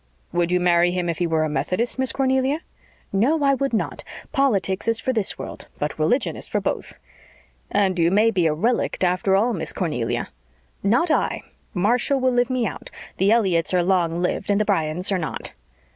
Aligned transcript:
"Would 0.33 0.51
you 0.51 0.59
marry 0.59 0.89
him 0.89 1.09
if 1.09 1.19
he 1.19 1.27
were 1.27 1.43
a 1.43 1.47
Methodist, 1.47 1.99
Miss 1.99 2.11
Cornelia?" 2.11 2.61
"No, 3.13 3.43
I 3.43 3.53
would 3.53 3.71
not. 3.71 4.03
Politics 4.31 4.87
is 4.87 4.99
for 4.99 5.13
this 5.13 5.37
world, 5.37 5.67
but 5.77 5.99
religion 5.99 6.35
is 6.35 6.47
for 6.47 6.59
both." 6.59 6.97
"And 7.69 7.99
you 7.99 8.09
may 8.09 8.31
be 8.31 8.47
a 8.47 8.53
'relict' 8.55 9.03
after 9.03 9.35
all, 9.35 9.53
Miss 9.53 9.73
Cornelia." 9.73 10.29
"Not 10.81 11.11
I. 11.11 11.43
Marshall 11.75 12.19
will 12.19 12.31
live 12.31 12.49
me 12.49 12.65
out. 12.65 12.89
The 13.17 13.31
Elliotts 13.31 13.75
are 13.75 13.83
long 13.83 14.23
lived, 14.23 14.49
and 14.49 14.59
the 14.59 14.65
Bryants 14.65 15.11
are 15.11 15.19
not." 15.19 15.53